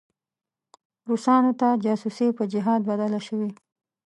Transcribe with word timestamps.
روسانو 1.09 1.51
ته 1.59 1.67
جاسوسي 1.83 2.27
په 2.37 2.43
جهاد 2.51 2.81
بدله 2.89 3.19
شوې. 3.27 3.49